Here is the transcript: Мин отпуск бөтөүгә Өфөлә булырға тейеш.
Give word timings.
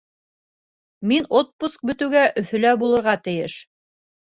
Мин 1.11 1.27
отпуск 1.41 1.85
бөтөүгә 1.91 2.25
Өфөлә 2.43 2.75
булырға 2.87 3.17
тейеш. 3.31 3.61